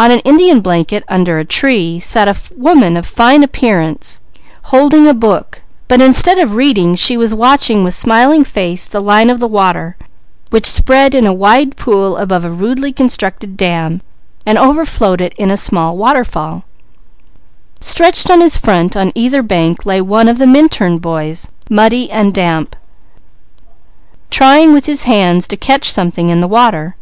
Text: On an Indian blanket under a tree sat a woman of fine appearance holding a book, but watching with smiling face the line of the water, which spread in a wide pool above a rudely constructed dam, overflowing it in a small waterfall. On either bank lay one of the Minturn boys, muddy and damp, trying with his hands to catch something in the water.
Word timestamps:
On 0.00 0.10
an 0.10 0.18
Indian 0.24 0.58
blanket 0.60 1.04
under 1.06 1.38
a 1.38 1.44
tree 1.44 2.00
sat 2.00 2.26
a 2.26 2.34
woman 2.56 2.96
of 2.96 3.06
fine 3.06 3.44
appearance 3.44 4.20
holding 4.64 5.06
a 5.06 5.14
book, 5.14 5.62
but 5.86 6.00
watching 6.00 7.84
with 7.84 7.94
smiling 7.94 8.42
face 8.42 8.88
the 8.88 9.00
line 9.00 9.30
of 9.30 9.38
the 9.38 9.46
water, 9.46 9.96
which 10.50 10.66
spread 10.66 11.14
in 11.14 11.24
a 11.24 11.32
wide 11.32 11.76
pool 11.76 12.16
above 12.16 12.44
a 12.44 12.50
rudely 12.50 12.92
constructed 12.92 13.56
dam, 13.56 14.02
overflowing 14.44 15.20
it 15.20 15.32
in 15.34 15.52
a 15.52 15.56
small 15.56 15.96
waterfall. 15.96 16.64
On 17.96 19.12
either 19.14 19.42
bank 19.44 19.86
lay 19.86 20.00
one 20.00 20.26
of 20.26 20.38
the 20.38 20.48
Minturn 20.48 20.98
boys, 20.98 21.48
muddy 21.70 22.10
and 22.10 22.34
damp, 22.34 22.74
trying 24.32 24.72
with 24.72 24.86
his 24.86 25.04
hands 25.04 25.46
to 25.46 25.56
catch 25.56 25.88
something 25.88 26.28
in 26.28 26.40
the 26.40 26.48
water. 26.48 26.96